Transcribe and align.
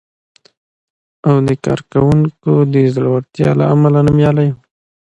او 1.27 1.35
کارونکو 1.63 2.53
د 2.73 2.75
زړورتیا 2.95 3.49
له 3.59 3.65
امله 3.73 3.99
نومیالی 4.05 4.49
و، 4.51 4.55